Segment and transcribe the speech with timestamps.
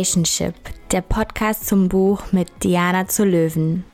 [0.00, 0.54] Relationship,
[0.92, 3.84] der Podcast zum Buch mit Diana zu Löwen.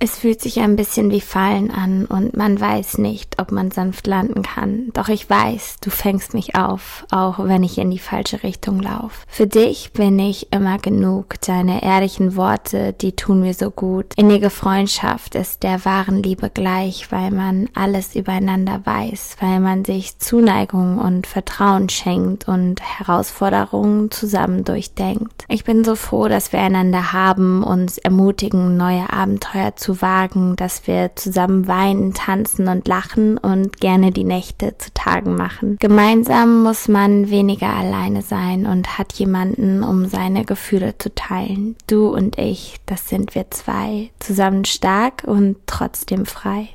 [0.00, 4.06] Es fühlt sich ein bisschen wie Fallen an und man weiß nicht, ob man sanft
[4.06, 4.90] landen kann.
[4.92, 9.24] Doch ich weiß, du fängst mich auf, auch wenn ich in die falsche Richtung laufe.
[9.26, 11.40] Für dich bin ich immer genug.
[11.40, 14.06] Deine ehrlichen Worte, die tun mir so gut.
[14.16, 20.18] Innige Freundschaft ist der wahren Liebe gleich, weil man alles übereinander weiß, weil man sich
[20.20, 25.44] Zuneigung und Vertrauen schenkt und Herausforderungen zusammen durchdenkt.
[25.48, 30.54] Ich bin so froh, dass wir einander haben, uns ermutigen, neue Abenteuer zu zu wagen,
[30.56, 35.78] dass wir zusammen weinen, tanzen und lachen und gerne die Nächte zu Tagen machen.
[35.80, 41.74] Gemeinsam muss man weniger alleine sein und hat jemanden, um seine Gefühle zu teilen.
[41.86, 46.68] Du und ich, das sind wir zwei, zusammen stark und trotzdem frei.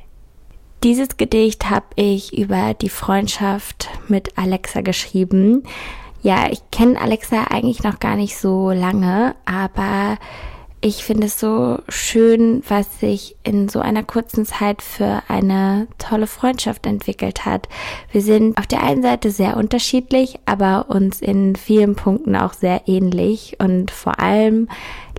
[0.84, 5.66] Dieses Gedicht habe ich über die Freundschaft mit Alexa geschrieben.
[6.24, 10.18] Ja, ich kenne Alexa eigentlich noch gar nicht so lange, aber
[10.84, 16.28] ich finde es so schön, was sich in so einer kurzen Zeit für eine tolle
[16.28, 17.70] Freundschaft entwickelt hat.
[18.12, 22.82] Wir sind auf der einen Seite sehr unterschiedlich, aber uns in vielen Punkten auch sehr
[22.86, 24.68] ähnlich und vor allem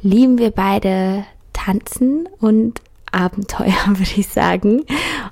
[0.02, 4.82] lieben wir beide tanzen und Abenteuer, würde ich sagen.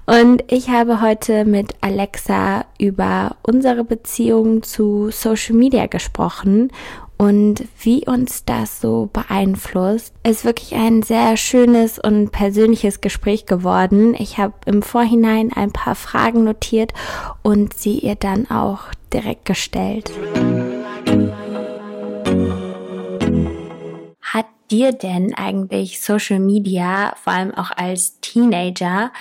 [0.06, 6.70] Und ich habe heute mit Alexa über unsere Beziehung zu Social Media gesprochen
[7.22, 10.12] und wie uns das so beeinflusst.
[10.24, 14.16] Ist wirklich ein sehr schönes und persönliches Gespräch geworden.
[14.18, 16.92] Ich habe im Vorhinein ein paar Fragen notiert
[17.42, 20.10] und sie ihr dann auch direkt gestellt.
[24.20, 29.12] Hat dir denn eigentlich Social Media, vor allem auch als Teenager,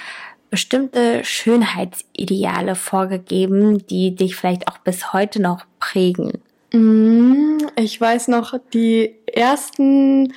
[0.50, 6.42] bestimmte Schönheitsideale vorgegeben, die dich vielleicht auch bis heute noch prägen?
[6.74, 10.34] Mm, ich weiß noch, die ersten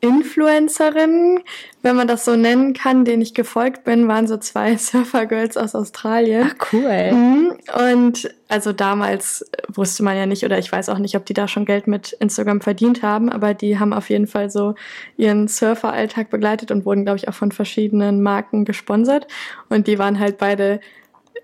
[0.00, 1.40] Influencerinnen,
[1.82, 5.74] wenn man das so nennen kann, denen ich gefolgt bin, waren so zwei Surfergirls aus
[5.74, 6.50] Australien.
[6.52, 7.12] Ach, cool.
[7.12, 7.52] Mm,
[7.96, 11.48] und also damals wusste man ja nicht, oder ich weiß auch nicht, ob die da
[11.48, 14.74] schon Geld mit Instagram verdient haben, aber die haben auf jeden Fall so
[15.16, 19.26] ihren Surferalltag begleitet und wurden, glaube ich, auch von verschiedenen Marken gesponsert.
[19.68, 20.80] Und die waren halt beide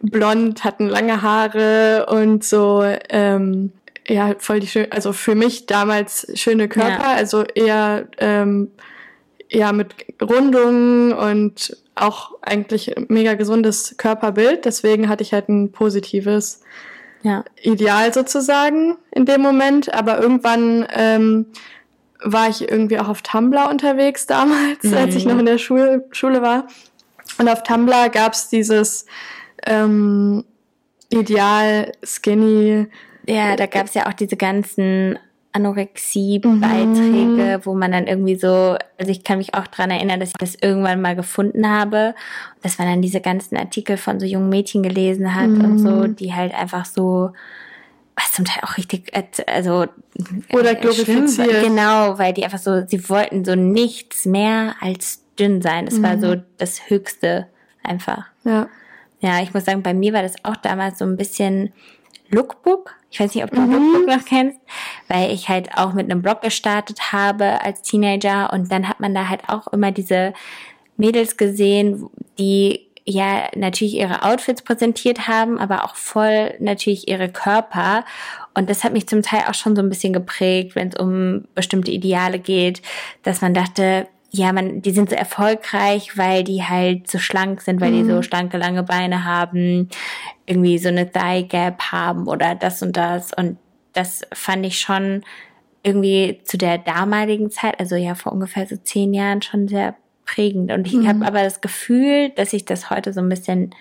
[0.01, 3.73] blond, hatten lange Haare und so ähm,
[4.07, 7.15] ja, voll die schön, also für mich damals schöne Körper, ja.
[7.15, 8.71] also eher ähm,
[9.51, 14.65] ja mit Rundungen und auch eigentlich mega gesundes Körperbild.
[14.65, 16.61] Deswegen hatte ich halt ein positives
[17.23, 17.45] ja.
[17.63, 19.95] Ideal sozusagen in dem Moment.
[19.95, 21.47] Aber irgendwann ähm,
[22.23, 24.95] war ich irgendwie auch auf Tumblr unterwegs damals, mhm.
[24.95, 26.67] als ich noch in der Schule, Schule war.
[27.39, 29.07] Und auf Tumblr gab's dieses
[29.67, 30.45] ähm,
[31.11, 32.89] Ideal Skinny
[33.27, 35.19] ja, da gab es ja auch diese ganzen
[35.55, 37.65] Anorexie-Beiträge, mhm.
[37.65, 40.57] wo man dann irgendwie so, also ich kann mich auch dran erinnern, dass ich das
[40.61, 42.15] irgendwann mal gefunden habe.
[42.63, 45.65] Dass man dann diese ganzen Artikel von so jungen Mädchen gelesen hat mhm.
[45.65, 46.17] und so, mhm.
[46.17, 47.31] die halt einfach so,
[48.17, 49.13] was zum Teil auch richtig,
[49.47, 49.87] also
[50.53, 51.63] oder äh, glorifiziert.
[51.63, 55.87] Genau, weil die einfach so, sie wollten so nichts mehr als dünn sein.
[55.87, 56.03] Das mhm.
[56.03, 57.47] war so das Höchste
[57.85, 58.27] einfach.
[58.45, 58.69] Ja.
[59.21, 61.73] Ja, ich muss sagen, bei mir war das auch damals so ein bisschen
[62.29, 62.95] Lookbook.
[63.15, 63.73] Ich weiß nicht, ob du mhm.
[63.73, 64.59] Lookbook noch kennst,
[65.07, 69.15] weil ich halt auch mit einem Blog gestartet habe als Teenager und dann hat man
[69.15, 70.35] da halt auch immer diese
[70.97, 72.11] Mädels gesehen,
[72.41, 78.05] die ja natürlich ihre Outfits präsentiert haben, aber auch voll natürlich ihre Körper.
[78.53, 81.45] Und das hat mich zum Teil auch schon so ein bisschen geprägt, wenn es um
[81.55, 82.83] bestimmte Ideale geht,
[83.23, 87.81] dass man dachte, ja, man, die sind so erfolgreich, weil die halt so schlank sind,
[87.81, 87.97] weil mhm.
[87.97, 88.23] die so mhm.
[88.25, 89.89] schlanke, lange Beine haben,
[90.47, 93.33] irgendwie so eine Thigh Gap haben oder das und das.
[93.33, 93.59] Und
[93.93, 95.23] das fand ich schon
[95.83, 99.95] irgendwie zu der damaligen Zeit, also ja vor ungefähr so zehn Jahren schon sehr
[100.25, 100.73] prägend.
[100.73, 101.09] Und ich mhm.
[101.09, 103.75] habe aber das Gefühl, dass sich das heute so ein bisschen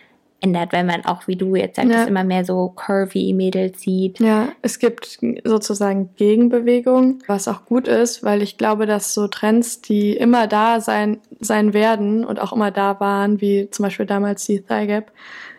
[0.44, 2.04] ändert, wenn man auch, wie du jetzt sagst, ja.
[2.04, 4.20] immer mehr so curvy Mädels sieht.
[4.20, 9.82] Ja, es gibt sozusagen Gegenbewegung, was auch gut ist, weil ich glaube, dass so Trends,
[9.82, 14.46] die immer da sein, sein werden und auch immer da waren, wie zum Beispiel damals
[14.46, 15.12] die Thigh Gap,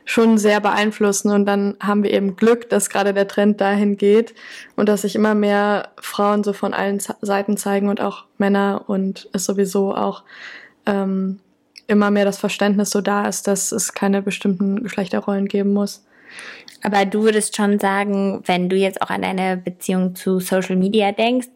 [0.04, 4.34] schon sehr beeinflussen und dann haben wir eben Glück, dass gerade der Trend dahin geht
[4.76, 9.28] und dass sich immer mehr Frauen so von allen Seiten zeigen und auch Männer und
[9.32, 10.22] es sowieso auch
[10.86, 11.40] ähm,
[11.86, 16.04] immer mehr das Verständnis so da ist, dass es keine bestimmten Geschlechterrollen geben muss.
[16.82, 21.12] Aber du würdest schon sagen, wenn du jetzt auch an deine Beziehung zu Social Media
[21.12, 21.48] denkst,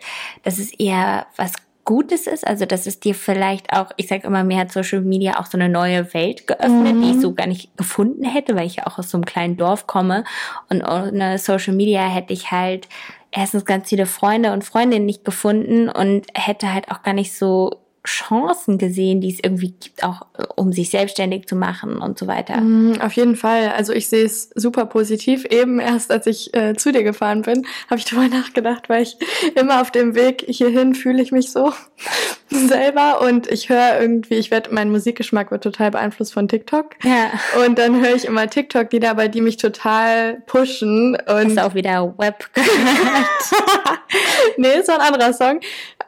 [0.43, 1.53] dass es eher was
[1.89, 5.41] Gutes ist, also dass es dir vielleicht auch, ich sage immer, mir hat Social Media
[5.41, 7.01] auch so eine neue Welt geöffnet, mhm.
[7.01, 7.21] die ich mhm.
[7.23, 10.25] so gar nicht gefunden hätte, weil ich ja auch aus so einem kleinen Dorf komme
[10.69, 12.89] und ohne Social Media hätte ich halt
[13.31, 17.81] erstens ganz viele Freunde und Freundinnen nicht gefunden und hätte halt auch gar nicht so
[18.07, 22.27] Chancen gesehen, die es irgendwie gibt, auch äh, um sich selbstständig zu machen und so
[22.27, 22.61] weiter.
[22.61, 23.73] Mm, auf jeden Fall.
[23.77, 25.45] Also ich sehe es super positiv.
[25.45, 29.17] Eben erst, als ich äh, zu dir gefahren bin, habe ich darüber nachgedacht, weil ich
[29.55, 31.73] immer auf dem Weg hierhin fühle ich mich so
[32.51, 36.95] selber und ich höre irgendwie, ich werde, mein Musikgeschmack wird total beeinflusst von TikTok.
[37.03, 37.31] Ja.
[37.65, 41.15] Und dann höre ich immer TikTok-Lieder, bei die mich total pushen.
[41.15, 42.69] Und Hast du auch wieder Web gehört?
[44.57, 45.61] nee, ist ein anderer Song.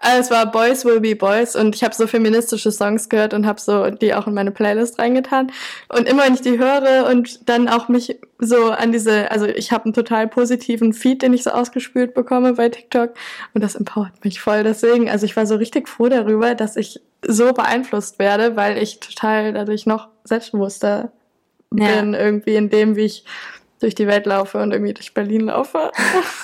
[0.02, 3.46] Also es war Boys Will Be Boys und ich habe so feministische Songs gehört und
[3.46, 5.52] habe so die auch in meine Playlist reingetan.
[5.90, 9.72] Und immer wenn ich die höre und dann auch mich so an diese, also ich
[9.72, 13.12] habe einen total positiven Feed, den ich so ausgespült bekomme bei TikTok
[13.52, 14.64] und das empowert mich voll.
[14.64, 19.00] Deswegen, also ich war so richtig froh darüber, dass ich so beeinflusst werde, weil ich
[19.00, 21.12] total dadurch noch selbstbewusster
[21.74, 22.00] ja.
[22.00, 23.24] bin irgendwie in dem, wie ich
[23.80, 25.90] durch die Welt laufe und irgendwie durch Berlin laufe.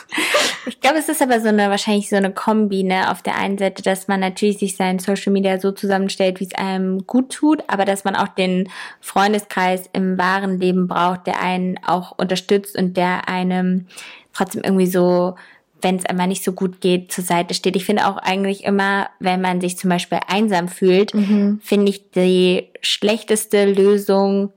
[0.66, 3.10] ich glaube, es ist aber so eine, wahrscheinlich so eine Kombi, ne?
[3.10, 6.54] Auf der einen Seite, dass man natürlich sich sein Social Media so zusammenstellt, wie es
[6.54, 11.78] einem gut tut, aber dass man auch den Freundeskreis im wahren Leben braucht, der einen
[11.86, 13.86] auch unterstützt und der einem
[14.32, 15.36] trotzdem irgendwie so
[15.82, 17.76] wenn es einmal nicht so gut geht, zur Seite steht.
[17.76, 21.60] Ich finde auch eigentlich immer, wenn man sich zum Beispiel einsam fühlt, mhm.
[21.62, 24.52] finde ich die schlechteste Lösung,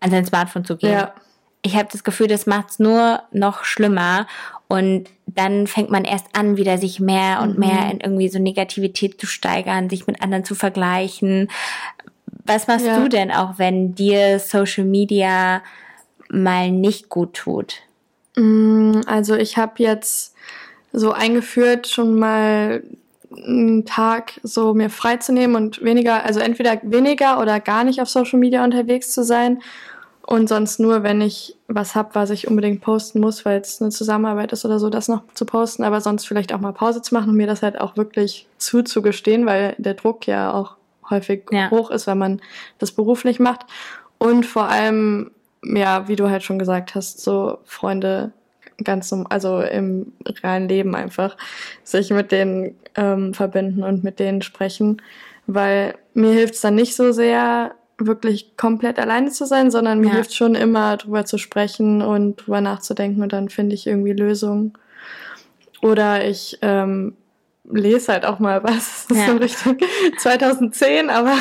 [0.00, 0.92] an sein Smartphone zu gehen.
[0.92, 1.14] Ja
[1.62, 4.26] ich habe das Gefühl, das macht's nur noch schlimmer.
[4.68, 7.66] Und dann fängt man erst an, wieder sich mehr und mhm.
[7.66, 11.50] mehr in irgendwie so Negativität zu steigern, sich mit anderen zu vergleichen.
[12.44, 12.98] Was machst ja.
[12.98, 15.62] du denn auch, wenn dir Social Media
[16.28, 17.76] mal nicht gut tut?
[18.36, 20.34] Mm, also ich habe jetzt
[20.92, 22.82] so eingeführt, schon mal
[23.30, 28.38] einen Tag so mir freizunehmen und weniger, also entweder weniger oder gar nicht auf Social
[28.38, 29.62] Media unterwegs zu sein
[30.26, 33.90] und sonst nur, wenn ich was hab, was ich unbedingt posten muss, weil es eine
[33.90, 37.14] Zusammenarbeit ist oder so, das noch zu posten, aber sonst vielleicht auch mal Pause zu
[37.14, 40.76] machen und mir das halt auch wirklich zuzugestehen, weil der Druck ja auch
[41.10, 41.70] häufig ja.
[41.70, 42.40] hoch ist, wenn man
[42.78, 43.66] das beruflich macht.
[44.18, 45.32] Und vor allem,
[45.64, 48.32] ja, wie du halt schon gesagt hast, so Freunde
[48.84, 51.36] ganz, also im realen Leben einfach,
[51.82, 55.02] sich mit denen ähm, verbinden und mit denen sprechen,
[55.46, 60.08] weil mir hilft es dann nicht so sehr, wirklich komplett alleine zu sein, sondern mir
[60.08, 60.14] ja.
[60.14, 64.74] hilft schon immer, drüber zu sprechen und drüber nachzudenken und dann finde ich irgendwie Lösungen.
[65.82, 67.16] Oder ich ähm,
[67.64, 69.06] lese halt auch mal was.
[69.08, 69.24] Das ja.
[69.24, 69.36] ist so
[69.72, 71.36] Richtung 2010, aber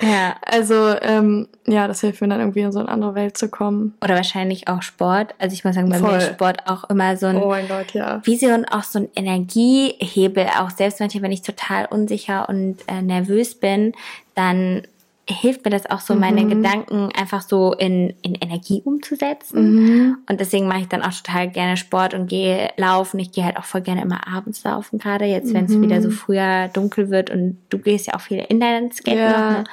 [0.00, 0.36] ja.
[0.42, 3.94] Also ähm, ja, das hilft mir dann irgendwie in so eine andere Welt zu kommen.
[4.02, 5.34] Oder wahrscheinlich auch Sport.
[5.38, 6.12] Also ich muss sagen, bei Voll.
[6.12, 8.20] mir ist Sport auch immer so ein oh mein Gott, ja.
[8.26, 10.46] ein, auch so ein Energiehebel.
[10.58, 13.92] Auch selbst manchmal, wenn ich total unsicher und äh, nervös bin,
[14.34, 14.82] dann
[15.28, 16.50] hilft mir das auch so, meine mhm.
[16.50, 19.74] Gedanken einfach so in, in Energie umzusetzen.
[19.74, 20.18] Mhm.
[20.28, 23.18] Und deswegen mache ich dann auch total gerne Sport und gehe laufen.
[23.18, 25.82] Ich gehe halt auch voll gerne immer abends laufen, gerade jetzt, wenn es mhm.
[25.82, 27.30] wieder so früher dunkel wird.
[27.30, 29.18] Und du gehst ja auch viel Inline-Skaten.
[29.18, 29.50] Ja.
[29.50, 29.64] Ne?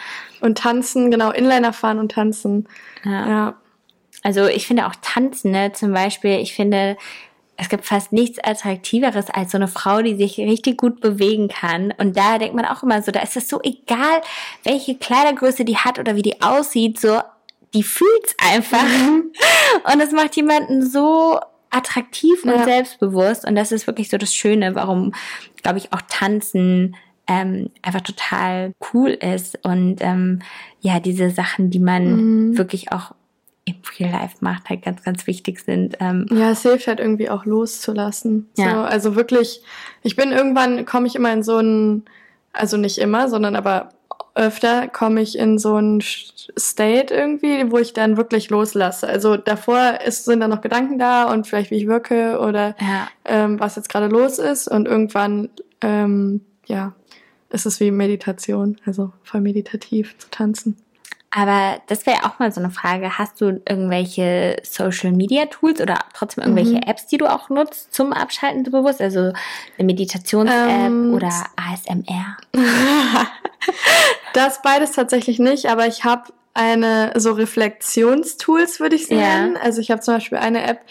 [0.41, 2.67] Und tanzen, genau, Inliner fahren und tanzen.
[3.05, 3.29] Ja.
[3.29, 3.55] ja.
[4.23, 6.97] Also ich finde auch tanzen, ne, zum Beispiel, ich finde,
[7.55, 11.94] es gibt fast nichts Attraktiveres als so eine Frau, die sich richtig gut bewegen kann.
[11.97, 14.21] Und da denkt man auch immer so, da ist es so egal,
[14.63, 17.19] welche Kleidergröße die hat oder wie die aussieht, so,
[17.73, 18.83] die fühlt's einfach.
[18.83, 19.31] Mhm.
[19.93, 22.63] Und es macht jemanden so attraktiv und ja.
[22.65, 23.48] selbstbewusst.
[23.48, 25.12] Und das ist wirklich so das Schöne, warum,
[25.63, 26.95] glaube ich, auch Tanzen
[27.27, 29.57] ähm, einfach total cool ist.
[29.63, 30.43] Und ähm,
[30.81, 32.57] ja, diese Sachen, die man mhm.
[32.60, 33.13] wirklich auch
[33.65, 35.98] im Real Life macht, halt ganz, ganz wichtig sind.
[36.00, 38.50] Ähm ja, es hilft halt irgendwie auch loszulassen.
[38.58, 38.72] Ja.
[38.72, 39.63] So, also wirklich,
[40.01, 42.03] ich bin irgendwann, komme ich immer in so ein,
[42.51, 43.89] also nicht immer, sondern aber
[44.36, 49.08] öfter komme ich in so ein State irgendwie, wo ich dann wirklich loslasse.
[49.08, 53.08] Also davor ist, sind dann noch Gedanken da und vielleicht wie ich wirke oder ja.
[53.25, 55.50] ähm, was jetzt gerade los ist und irgendwann,
[55.82, 56.93] ähm, ja,
[57.50, 60.77] ist es wie Meditation, also voll meditativ zu tanzen.
[61.36, 63.18] Aber das wäre auch mal so eine Frage.
[63.18, 66.84] Hast du irgendwelche Social Media Tools oder trotzdem irgendwelche mhm.
[66.84, 69.02] Apps, die du auch nutzt zum Abschalten bewusst?
[69.02, 69.34] Also
[69.78, 72.38] eine Meditations-App ähm, oder ASMR?
[74.34, 79.56] das beides tatsächlich nicht, aber ich habe eine so Reflexionstools, würde ich sagen.
[79.56, 79.62] Ja.
[79.63, 80.82] Also ich habe zum Beispiel eine App,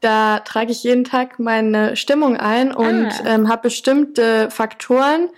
[0.00, 3.26] da trage ich jeden Tag meine Stimmung ein und ah.
[3.26, 5.28] ähm, habe bestimmte Faktoren,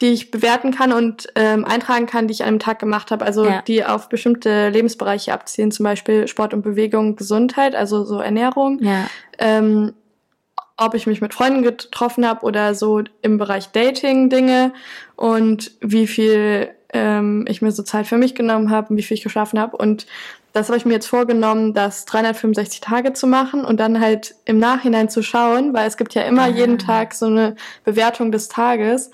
[0.00, 3.24] die ich bewerten kann und ähm, eintragen kann, die ich an einem Tag gemacht habe.
[3.24, 3.62] Also ja.
[3.62, 8.82] die auf bestimmte Lebensbereiche abziehen, zum Beispiel Sport und Bewegung, Gesundheit, also so Ernährung.
[8.82, 9.06] Ja.
[9.38, 9.94] Ähm,
[10.76, 14.74] ob ich mich mit Freunden getroffen habe oder so im Bereich Dating Dinge
[15.16, 19.16] und wie viel ähm, ich mir so Zeit für mich genommen habe und wie viel
[19.16, 19.76] ich geschlafen habe.
[19.76, 20.06] Und
[20.52, 24.58] das habe ich mir jetzt vorgenommen, das 365 Tage zu machen und dann halt im
[24.58, 26.48] Nachhinein zu schauen, weil es gibt ja immer ah.
[26.48, 29.10] jeden Tag so eine Bewertung des Tages,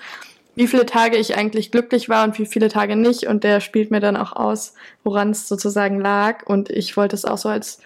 [0.55, 3.27] wie viele Tage ich eigentlich glücklich war und wie viele Tage nicht.
[3.27, 6.45] Und der spielt mir dann auch aus, woran es sozusagen lag.
[6.45, 7.79] Und ich wollte es auch so als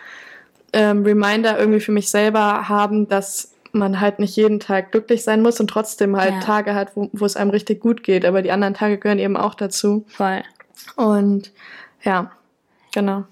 [0.74, 5.42] ähm, Reminder irgendwie für mich selber haben, dass man halt nicht jeden Tag glücklich sein
[5.42, 6.40] muss und trotzdem halt ja.
[6.42, 8.26] Tage hat, wo, wo es einem richtig gut geht.
[8.26, 10.06] Aber die anderen Tage gehören eben auch dazu.
[10.10, 10.44] Voll.
[10.96, 11.52] Und
[12.04, 12.32] ja,
[12.94, 13.24] genau.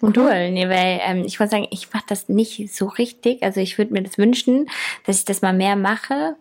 [0.00, 0.50] Und cool, du?
[0.50, 3.42] nee, weil ähm, ich wollte sagen, ich mache das nicht so richtig.
[3.42, 4.68] Also ich würde mir das wünschen,
[5.06, 6.36] dass ich das mal mehr mache.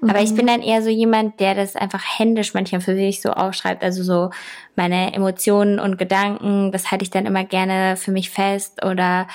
[0.00, 0.10] Mhm.
[0.10, 0.36] Aber ich mhm.
[0.36, 3.82] bin dann eher so jemand, der das einfach händisch manchmal für sich so aufschreibt.
[3.82, 4.30] Also so
[4.76, 9.26] meine Emotionen und Gedanken, das halte ich dann immer gerne für mich fest oder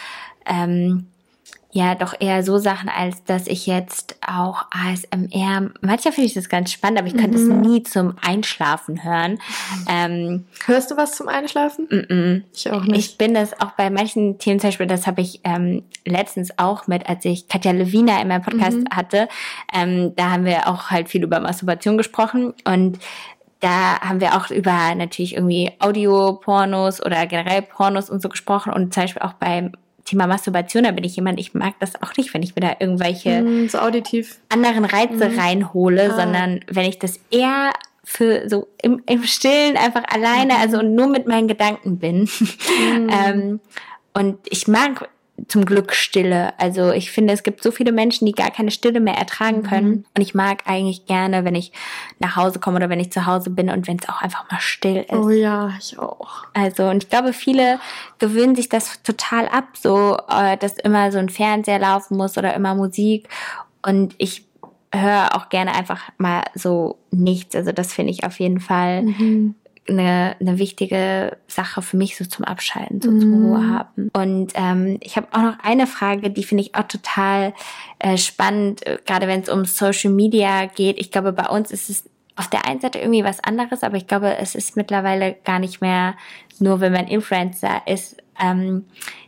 [0.45, 1.07] ähm,
[1.73, 6.47] ja doch eher so Sachen, als dass ich jetzt auch ASMR, manchmal finde ich das
[6.47, 7.61] ganz spannend, aber ich könnte es mhm.
[7.61, 9.39] nie zum Einschlafen hören.
[9.89, 11.87] Ähm, Hörst du was zum Einschlafen?
[11.89, 12.43] Mm -mm.
[12.53, 12.99] Ich auch nicht.
[12.99, 16.85] Ich bin das auch bei manchen Themen, zum Beispiel, das habe ich ähm, letztens auch
[16.85, 18.89] mit, als ich Katja Levina in meinem Podcast mhm.
[18.91, 19.27] hatte,
[19.73, 22.99] ähm, da haben wir auch halt viel über Masturbation gesprochen und
[23.61, 28.93] da haben wir auch über natürlich irgendwie Audio-Pornos oder generell Pornos und so gesprochen und
[28.93, 29.71] zum Beispiel auch beim
[30.05, 32.75] Thema Masturbation, da bin ich jemand, ich mag das auch nicht, wenn ich mir da
[32.79, 33.79] irgendwelche mm, so
[34.49, 35.39] anderen Reize mm.
[35.39, 36.15] reinhole, ah.
[36.15, 37.71] sondern wenn ich das eher
[38.03, 42.29] für so im, im Stillen einfach alleine, also und nur mit meinen Gedanken bin.
[42.73, 43.09] Mm.
[43.09, 43.59] ähm,
[44.13, 45.09] und ich mag
[45.47, 46.57] zum Glück Stille.
[46.59, 49.63] Also ich finde, es gibt so viele Menschen, die gar keine Stille mehr ertragen mhm.
[49.63, 49.89] können.
[49.89, 50.05] Mhm.
[50.15, 51.71] Und ich mag eigentlich gerne, wenn ich
[52.19, 54.59] nach Hause komme oder wenn ich zu Hause bin und wenn es auch einfach mal
[54.59, 55.13] still ist.
[55.13, 56.45] Oh ja, ich auch.
[56.53, 57.79] Also und ich glaube, viele
[58.19, 62.53] gewöhnen sich das total ab, so äh, dass immer so ein Fernseher laufen muss oder
[62.53, 63.29] immer Musik.
[63.85, 64.45] Und ich
[64.93, 67.55] höre auch gerne einfach mal so nichts.
[67.55, 69.03] Also das finde ich auf jeden Fall.
[69.03, 69.55] Mhm
[69.87, 73.19] eine, eine wichtige Sache für mich so zum Abschalten, so mm.
[73.19, 74.09] zur Ruhe haben.
[74.13, 77.53] Und ähm, ich habe auch noch eine Frage, die finde ich auch total
[77.99, 80.99] äh, spannend, äh, gerade wenn es um Social Media geht.
[80.99, 84.07] Ich glaube, bei uns ist es auf der einen Seite irgendwie was anderes, aber ich
[84.07, 86.15] glaube, es ist mittlerweile gar nicht mehr
[86.59, 88.85] nur, wenn man Influencer ist, ähm,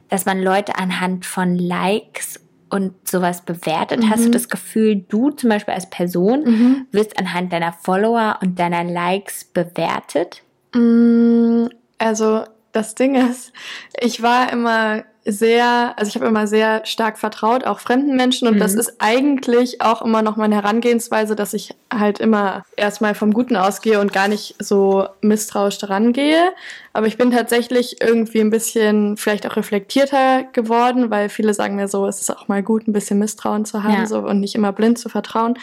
[0.10, 4.04] dass man Leute anhand von Likes und sowas bewertet?
[4.04, 4.10] Mhm.
[4.10, 4.34] Hast du mhm.
[4.34, 6.88] das Gefühl, du zum Beispiel als Person mhm.
[6.92, 10.44] wirst anhand deiner Follower und deiner Likes bewertet?
[10.76, 11.68] Mm,
[11.98, 13.54] also das Ding ist,
[14.00, 18.48] ich war immer sehr, also ich habe immer sehr stark vertraut, auch fremden Menschen.
[18.48, 18.60] Und mhm.
[18.60, 23.56] das ist eigentlich auch immer noch meine Herangehensweise, dass ich halt immer erstmal vom Guten
[23.56, 26.52] ausgehe und gar nicht so misstrauisch daran gehe.
[26.94, 31.88] Aber ich bin tatsächlich irgendwie ein bisschen vielleicht auch reflektierter geworden, weil viele sagen mir
[31.88, 34.06] so, es ist auch mal gut, ein bisschen Misstrauen zu haben ja.
[34.06, 35.58] so, und nicht immer blind zu vertrauen.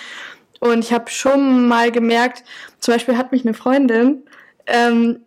[0.58, 2.42] Und ich habe schon mal gemerkt,
[2.80, 4.24] zum Beispiel hat mich eine Freundin
[4.66, 5.20] ähm,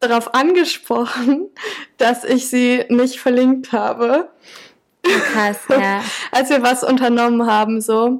[0.00, 1.48] darauf angesprochen,
[1.98, 4.28] dass ich sie nicht verlinkt habe.
[5.02, 6.02] Krass, ja.
[6.30, 8.18] Als wir was unternommen haben, so.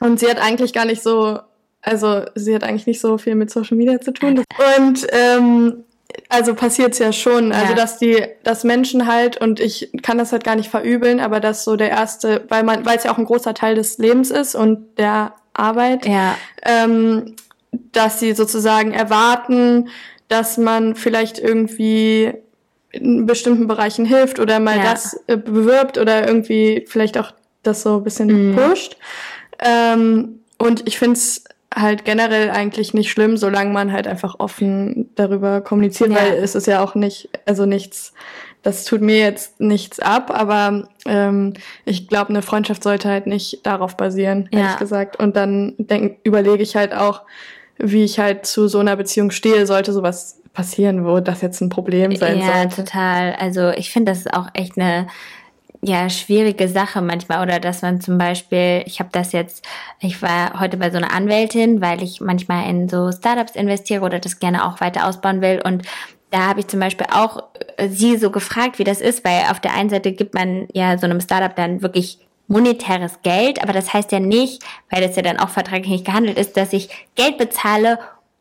[0.00, 1.40] Und sie hat eigentlich gar nicht so,
[1.82, 4.44] also sie hat eigentlich nicht so viel mit Social Media zu tun.
[4.76, 5.84] Und ähm,
[6.28, 7.74] also passiert's ja schon, also ja.
[7.74, 11.64] dass die, dass Menschen halt und ich kann das halt gar nicht verübeln, aber dass
[11.64, 14.54] so der erste, weil man, weil es ja auch ein großer Teil des Lebens ist
[14.54, 16.36] und der Arbeit, ja.
[16.62, 17.36] ähm,
[17.72, 19.88] dass sie sozusagen erwarten,
[20.28, 22.32] dass man vielleicht irgendwie
[22.92, 24.92] in bestimmten Bereichen hilft oder mal ja.
[24.92, 28.56] das äh, bewirbt oder irgendwie vielleicht auch das so ein bisschen mhm.
[28.56, 28.96] pusht.
[29.58, 35.10] Ähm, und ich finde es halt generell eigentlich nicht schlimm, solange man halt einfach offen
[35.14, 36.16] darüber kommuniziert, ja.
[36.16, 38.12] weil es ist ja auch nicht, also nichts,
[38.62, 43.64] das tut mir jetzt nichts ab, aber ähm, ich glaube, eine Freundschaft sollte halt nicht
[43.64, 44.60] darauf basieren, ja.
[44.60, 45.16] ehrlich gesagt.
[45.16, 47.22] Und dann denk, überlege ich halt auch,
[47.82, 51.68] wie ich halt zu so einer Beziehung stehe, sollte sowas passieren, wo das jetzt ein
[51.68, 52.80] Problem sein ja, sollte.
[52.80, 53.34] Ja, total.
[53.34, 55.06] Also ich finde, das ist auch echt eine
[55.82, 59.64] ja schwierige Sache manchmal oder dass man zum Beispiel, ich habe das jetzt,
[60.00, 64.18] ich war heute bei so einer Anwältin, weil ich manchmal in so Startups investiere oder
[64.18, 65.82] das gerne auch weiter ausbauen will und
[66.30, 67.44] da habe ich zum Beispiel auch
[67.76, 70.96] äh, sie so gefragt, wie das ist, weil auf der einen Seite gibt man ja
[70.96, 72.18] so einem Startup dann wirklich
[72.50, 76.36] monetäres Geld, aber das heißt ja nicht, weil das ja dann auch vertraglich nicht gehandelt
[76.36, 77.98] ist, dass ich Geld bezahle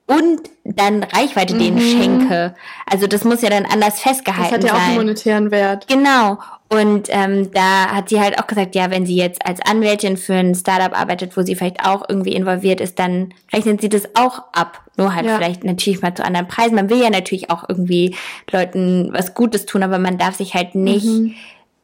[0.08, 1.60] und dann Reichweite mhm.
[1.60, 2.56] denen schenke.
[2.90, 4.62] Also das muss ja dann anders festgehalten sein.
[4.62, 4.82] Das hat ja sein.
[4.82, 5.88] auch einen monetären Wert.
[5.88, 6.40] Genau.
[6.72, 10.34] Und ähm, da hat sie halt auch gesagt, ja, wenn sie jetzt als Anwältin für
[10.34, 14.44] ein Startup arbeitet, wo sie vielleicht auch irgendwie involviert ist, dann rechnet sie das auch
[14.52, 14.82] ab.
[14.98, 15.38] Nur halt ja.
[15.38, 16.76] vielleicht natürlich mal zu anderen Preisen.
[16.76, 18.16] Man will ja natürlich auch irgendwie
[18.52, 21.36] Leuten was Gutes tun, aber man darf sich halt nicht mhm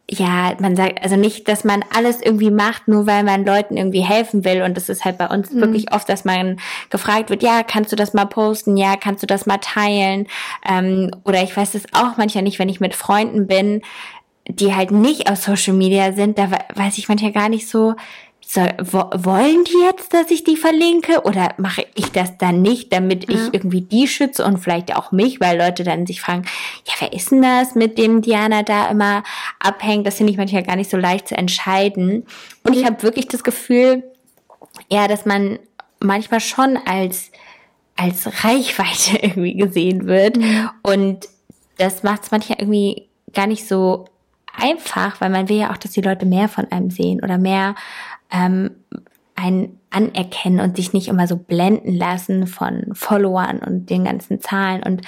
[0.09, 4.01] ja, man sagt, also nicht, dass man alles irgendwie macht, nur weil man Leuten irgendwie
[4.01, 4.62] helfen will.
[4.62, 5.62] Und das ist halt bei uns mhm.
[5.62, 6.57] wirklich oft, dass man
[6.91, 8.77] gefragt wird, ja, kannst du das mal posten?
[8.77, 10.27] Ja, kannst du das mal teilen?
[10.67, 13.81] Ähm, oder ich weiß es auch manchmal nicht, wenn ich mit Freunden bin,
[14.47, 17.95] die halt nicht aus Social Media sind, da weiß ich manchmal gar nicht so,
[18.47, 22.93] soll, wo, wollen die jetzt, dass ich die verlinke oder mache ich das dann nicht,
[22.93, 26.45] damit ich irgendwie die schütze und vielleicht auch mich, weil Leute dann sich fragen,
[26.85, 29.23] ja, wer ist denn das, mit dem Diana da immer
[29.59, 30.05] abhängt?
[30.05, 32.25] Das finde ich manchmal gar nicht so leicht zu entscheiden.
[32.63, 34.03] Und ich habe wirklich das Gefühl,
[34.89, 35.59] ja, dass man
[35.99, 37.31] manchmal schon als
[37.97, 40.69] als Reichweite irgendwie gesehen wird mhm.
[40.83, 41.29] und
[41.77, 44.05] das macht es manchmal irgendwie gar nicht so
[44.57, 47.75] einfach, weil man will ja auch, dass die Leute mehr von einem sehen oder mehr
[48.31, 48.71] ähm,
[49.35, 54.83] ein anerkennen und sich nicht immer so blenden lassen von Followern und den ganzen Zahlen.
[54.83, 55.01] Und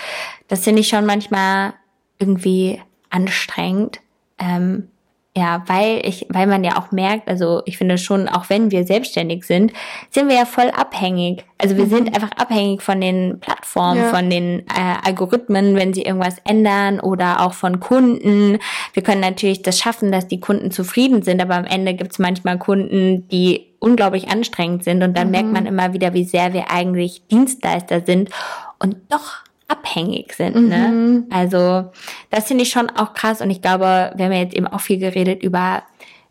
[0.48, 1.74] das finde ich schon manchmal
[2.20, 4.00] irgendwie anstrengend.
[4.38, 4.90] Ähm,
[5.38, 8.86] ja, weil ich, weil man ja auch merkt, also ich finde schon, auch wenn wir
[8.86, 9.72] selbstständig sind,
[10.10, 11.46] sind wir ja voll abhängig.
[11.60, 11.90] Also wir mhm.
[11.90, 14.10] sind einfach abhängig von den Plattformen, ja.
[14.10, 18.58] von den äh, Algorithmen, wenn sie irgendwas ändern oder auch von Kunden.
[18.94, 22.20] Wir können natürlich das schaffen, dass die Kunden zufrieden sind, aber am Ende gibt es
[22.20, 25.32] manchmal Kunden, die unglaublich anstrengend sind und dann mhm.
[25.32, 28.32] merkt man immer wieder, wie sehr wir eigentlich Dienstleister sind
[28.80, 30.56] und doch abhängig sind.
[30.68, 30.88] Ne?
[30.88, 31.14] Mhm.
[31.14, 31.24] Ne?
[31.30, 31.92] Also
[32.30, 34.82] das finde ich schon auch krass und ich glaube, wir haben ja jetzt eben auch
[34.82, 35.84] viel geredet über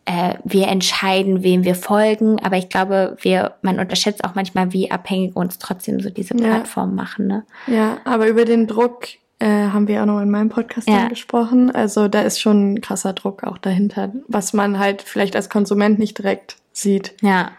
[0.06, 4.90] äh, wir entscheiden, wem wir folgen, aber ich glaube, wir, man unterschätzt auch manchmal, wie
[4.90, 7.02] abhängig uns trotzdem so diese Plattformen ja.
[7.02, 7.26] machen.
[7.26, 7.44] Ne?
[7.66, 9.08] Ja, aber über den Druck
[9.40, 11.08] äh, haben wir auch noch in meinem Podcast ja.
[11.08, 11.72] gesprochen.
[11.72, 15.98] Also da ist schon ein krasser Druck auch dahinter, was man halt vielleicht als Konsument
[15.98, 17.14] nicht direkt sieht.
[17.20, 17.50] Ja,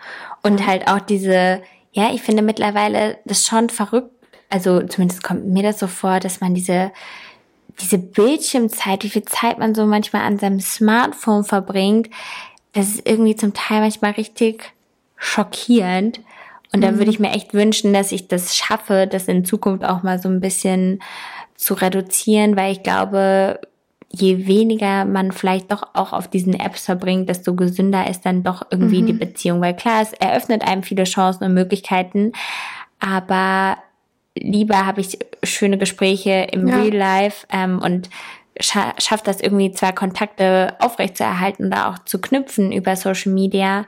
[0.42, 4.17] und halt auch diese, ja, ich finde mittlerweile das schon verrückt,
[4.50, 6.92] also zumindest kommt mir das so vor, dass man diese,
[7.82, 12.10] diese Bildschirmzeit, wie viel Zeit man so manchmal an seinem Smartphone verbringt,
[12.74, 14.74] das ist irgendwie zum Teil manchmal richtig
[15.18, 16.22] schockierend.
[16.74, 16.98] Und da mhm.
[17.00, 20.30] würde ich mir echt wünschen, dass ich das schaffe, das in Zukunft auch mal so
[20.30, 21.02] ein bisschen
[21.56, 23.60] zu reduzieren, weil ich glaube,
[24.10, 28.64] je weniger man vielleicht doch auch auf diesen Apps verbringt, desto gesünder ist dann doch
[28.70, 29.08] irgendwie mhm.
[29.08, 29.62] die Beziehung.
[29.62, 32.32] Weil klar, es eröffnet einem viele Chancen und Möglichkeiten,
[33.00, 33.78] aber
[34.42, 36.78] lieber habe ich schöne Gespräche im ja.
[36.78, 38.10] Real Life ähm, und
[38.60, 43.86] scha schafft das irgendwie zwar Kontakte aufrechtzuerhalten oder auch zu knüpfen über Social Media,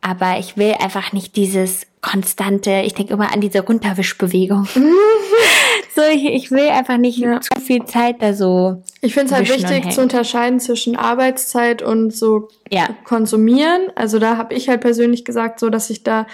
[0.00, 4.66] aber ich will einfach nicht dieses konstante, ich denke immer an diese Runterwischbewegung.
[5.94, 7.40] so, ich, ich will einfach nicht ja.
[7.40, 8.82] zu viel Zeit da so.
[9.00, 12.88] Ich finde es halt wichtig zu unterscheiden zwischen Arbeitszeit und so ja.
[13.04, 13.82] konsumieren.
[13.94, 16.26] Also da habe ich halt persönlich gesagt, so dass ich da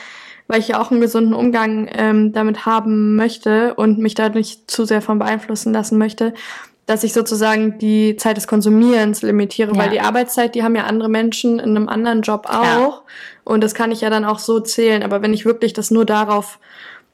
[0.49, 4.71] weil ich ja auch einen gesunden Umgang ähm, damit haben möchte und mich da nicht
[4.71, 6.35] zu sehr von beeinflussen lassen möchte,
[6.87, 9.79] dass ich sozusagen die Zeit des Konsumierens limitiere, ja.
[9.79, 13.03] weil die Arbeitszeit, die haben ja andere Menschen in einem anderen Job auch ja.
[13.45, 15.03] und das kann ich ja dann auch so zählen.
[15.03, 16.59] Aber wenn ich wirklich das nur darauf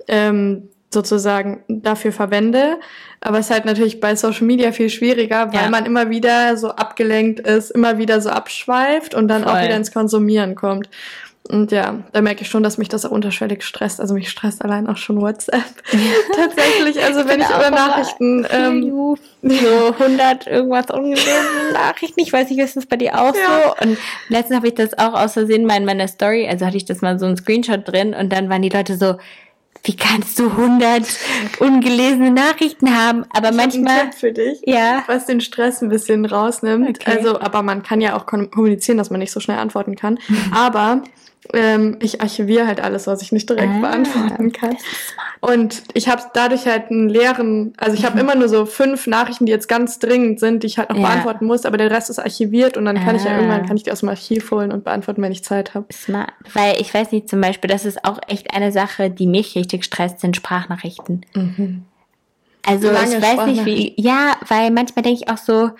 [0.08, 2.78] ähm, sozusagen dafür verwende.
[3.20, 5.70] Aber es ist halt natürlich bei Social Media viel schwieriger, weil ja.
[5.70, 9.52] man immer wieder so abgelenkt ist, immer wieder so abschweift und dann Voll.
[9.52, 10.88] auch wieder ins Konsumieren kommt.
[11.50, 14.00] Und ja, da merke ich schon, dass mich das auch unterschwellig stresst.
[14.00, 15.62] Also mich stresst allein auch schon WhatsApp.
[16.34, 22.60] Tatsächlich, also wenn ich über Nachrichten ähm, so 100 irgendwas ungelesene Nachrichten, ich weiß nicht,
[22.60, 23.74] ist das bei dir auch ja.
[23.78, 23.86] so?
[23.86, 23.98] Und
[24.30, 27.02] letztens habe ich das auch aus Versehen mal in meiner Story, also hatte ich das
[27.02, 29.16] mal so ein Screenshot drin und dann waren die Leute so,
[29.82, 31.02] wie kannst du 100
[31.58, 33.26] ungelesene Nachrichten haben?
[33.34, 33.92] Aber ich manchmal.
[33.92, 35.04] Hab einen Tipp für dich, ja.
[35.06, 37.00] was den Stress ein bisschen rausnimmt.
[37.00, 37.18] Okay.
[37.18, 40.18] Also, aber man kann ja auch kommunizieren, dass man nicht so schnell antworten kann.
[40.54, 41.02] aber
[41.52, 44.76] ähm, ich archiviere halt alles, was ich nicht direkt ah, beantworten kann.
[45.40, 49.46] Und ich habe dadurch halt einen leeren, also ich habe immer nur so fünf Nachrichten,
[49.46, 51.06] die jetzt ganz dringend sind, die ich halt noch ja.
[51.06, 53.18] beantworten muss, aber der Rest ist archiviert und dann kann ah.
[53.18, 53.36] ich ja ah.
[53.36, 55.86] irgendwann kann ich die aus dem Archiv holen und beantworten, wenn ich Zeit habe.
[55.92, 56.32] Smart.
[56.54, 59.84] Weil ich weiß nicht, zum Beispiel, das ist auch echt eine Sache, die mich richtig
[59.84, 61.26] stresst, sind Sprachnachrichten.
[61.34, 61.84] Mhm.
[62.66, 63.92] Also Lange ich weiß nicht wie.
[63.96, 65.70] Ja, weil manchmal denke ich auch so,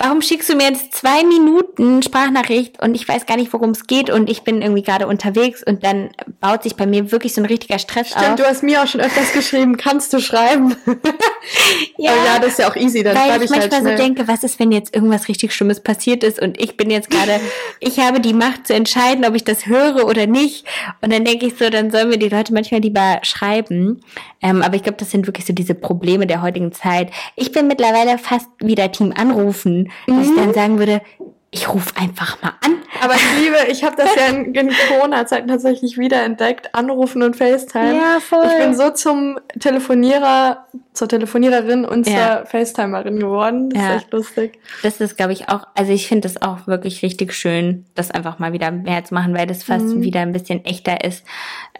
[0.00, 3.86] warum schickst du mir jetzt zwei Minuten Sprachnachricht und ich weiß gar nicht, worum es
[3.86, 6.08] geht und ich bin irgendwie gerade unterwegs und dann
[6.40, 8.24] baut sich bei mir wirklich so ein richtiger Stress Stimmt, auf.
[8.24, 10.74] Stimmt, du hast mir auch schon öfters geschrieben, kannst du schreiben?
[11.98, 14.02] ja, Aber ja, das ist ja auch easy, dann schreibe ich, ich halt manchmal so
[14.02, 17.38] denke, was ist, wenn jetzt irgendwas richtig Schlimmes passiert ist und ich bin jetzt gerade,
[17.80, 20.64] ich habe die Macht zu entscheiden, ob ich das höre oder nicht
[21.02, 24.00] und dann denke ich so, dann sollen wir die Leute manchmal lieber schreiben.
[24.42, 27.10] Ähm, aber ich glaube, das sind wirklich so diese Probleme der heutigen Zeit.
[27.36, 30.22] Ich bin mittlerweile fast wieder Team anrufen dass mhm.
[30.22, 31.02] ich dann sagen würde,
[31.50, 32.76] ich rufe einfach mal an.
[33.00, 37.36] Aber ich liebe, ich habe das ja in, in Corona-Zeiten tatsächlich wieder entdeckt, Anrufen und
[37.36, 37.94] FaceTime.
[37.94, 38.46] Ja, voll.
[38.46, 42.38] Ich bin so zum Telefonierer zur Telefoniererin und ja.
[42.38, 43.70] zur FaceTimerin geworden.
[43.70, 43.88] Das ja.
[43.90, 44.58] ist echt lustig.
[44.82, 48.38] Das ist, glaube ich, auch, also ich finde das auch wirklich richtig schön, das einfach
[48.38, 50.02] mal wieder mehr zu machen, weil das fast mhm.
[50.02, 51.24] wieder ein bisschen echter ist,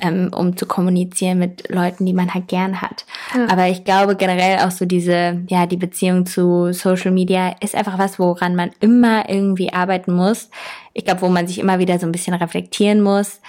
[0.01, 3.05] ähm, um zu kommunizieren mit Leuten, die man halt gern hat.
[3.35, 3.49] Ja.
[3.51, 7.99] Aber ich glaube generell auch so diese, ja, die Beziehung zu Social Media ist einfach
[7.99, 10.51] was, woran man immer irgendwie arbeiten muss.
[10.93, 13.41] Ich glaube, wo man sich immer wieder so ein bisschen reflektieren muss.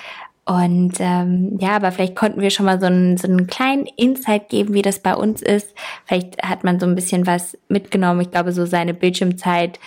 [0.46, 4.50] Und ähm, ja, aber vielleicht konnten wir schon mal so einen, so einen kleinen Insight
[4.50, 5.76] geben, wie das bei uns ist.
[6.06, 8.22] Vielleicht hat man so ein bisschen was mitgenommen.
[8.22, 9.80] Ich glaube, so seine Bildschirmzeit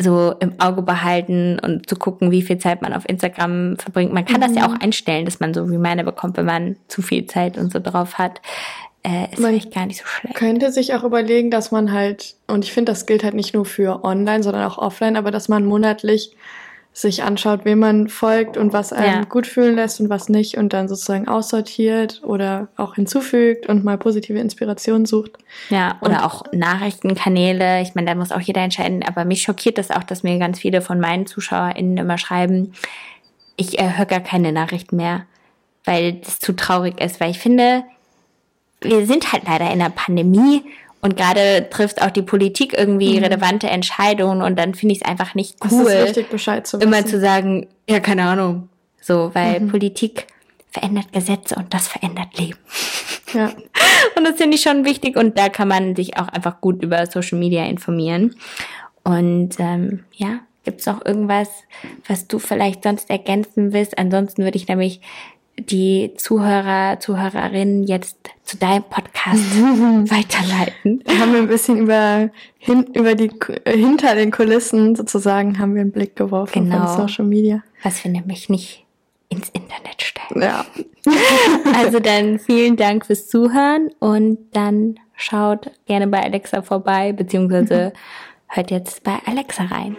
[0.00, 4.12] so im Auge behalten und zu gucken, wie viel Zeit man auf Instagram verbringt.
[4.12, 4.44] Man kann mhm.
[4.44, 4.74] das ja mhm.
[4.74, 8.16] auch einstellen, dass man so Reminder bekommt, wenn man zu viel Zeit und so drauf
[8.16, 8.40] hat.
[9.02, 10.36] Äh, ist man vielleicht gar nicht so schlecht.
[10.36, 13.64] Könnte sich auch überlegen, dass man halt, und ich finde, das gilt halt nicht nur
[13.64, 16.36] für online, sondern auch offline, aber dass man monatlich
[17.00, 19.24] sich anschaut, wem man folgt und was einem ja.
[19.24, 23.96] gut fühlen lässt und was nicht und dann sozusagen aussortiert oder auch hinzufügt und mal
[23.98, 25.32] positive Inspiration sucht.
[25.70, 27.82] Ja, oder und auch Nachrichtenkanäle.
[27.82, 30.58] Ich meine, da muss auch jeder entscheiden, aber mich schockiert das auch, dass mir ganz
[30.58, 32.72] viele von meinen ZuschauerInnen immer schreiben,
[33.56, 35.26] ich äh, höre gar keine Nachrichten mehr,
[35.84, 37.84] weil das zu traurig ist, weil ich finde,
[38.80, 40.64] wir sind halt leider in der Pandemie
[41.00, 43.24] und gerade trifft auch die Politik irgendwie mhm.
[43.24, 46.12] relevante Entscheidungen und dann finde ich es einfach nicht cool,
[46.64, 48.68] zu immer zu sagen, ja, keine Ahnung.
[49.00, 49.68] So, weil mhm.
[49.68, 50.26] Politik
[50.70, 52.58] verändert Gesetze und das verändert Leben.
[53.32, 53.52] Ja.
[54.16, 57.06] Und das finde ich schon wichtig und da kann man sich auch einfach gut über
[57.06, 58.34] Social Media informieren.
[59.04, 61.48] Und ähm, ja, gibt es auch irgendwas,
[62.06, 63.96] was du vielleicht sonst ergänzen willst?
[63.98, 65.00] Ansonsten würde ich nämlich
[65.58, 71.02] die Zuhörer, Zuhörerinnen jetzt zu deinem Podcast weiterleiten.
[71.08, 73.30] Haben wir ein bisschen über, hin, über die,
[73.66, 76.86] hinter den Kulissen sozusagen haben wir einen Blick geworfen genau.
[76.86, 77.62] von Social Media.
[77.82, 78.84] Was wir nämlich nicht
[79.28, 80.42] ins Internet stellen.
[80.42, 80.64] Ja.
[81.74, 87.92] also dann vielen Dank fürs Zuhören und dann schaut gerne bei Alexa vorbei, beziehungsweise
[88.48, 89.96] hört jetzt bei Alexa rein.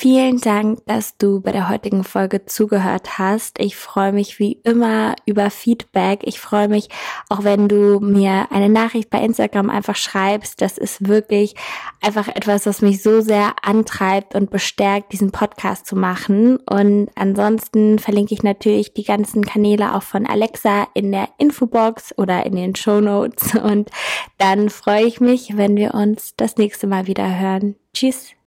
[0.00, 3.58] Vielen Dank, dass du bei der heutigen Folge zugehört hast.
[3.58, 6.20] Ich freue mich wie immer über Feedback.
[6.22, 6.88] Ich freue mich
[7.28, 10.62] auch, wenn du mir eine Nachricht bei Instagram einfach schreibst.
[10.62, 11.56] Das ist wirklich
[12.00, 16.58] einfach etwas, was mich so sehr antreibt und bestärkt, diesen Podcast zu machen.
[16.58, 22.46] Und ansonsten verlinke ich natürlich die ganzen Kanäle auch von Alexa in der Infobox oder
[22.46, 23.56] in den Show Notes.
[23.56, 23.90] Und
[24.38, 27.74] dann freue ich mich, wenn wir uns das nächste Mal wieder hören.
[27.92, 28.38] Tschüss.